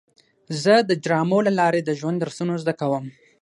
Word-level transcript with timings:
زه 0.63 0.73
د 0.89 0.91
ډرامو 1.03 1.37
له 1.47 1.51
لارې 1.59 1.81
د 1.83 1.89
ژوند 1.99 2.17
درسونه 2.19 2.53
زده 2.63 2.73
کوم. 2.79 3.05